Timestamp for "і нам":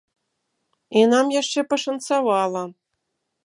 1.01-1.29